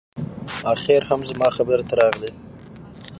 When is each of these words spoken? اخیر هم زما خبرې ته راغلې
اخیر 0.73 1.01
هم 1.09 1.21
زما 1.29 1.47
خبرې 1.55 1.83
ته 1.89 1.93
راغلې 2.01 2.31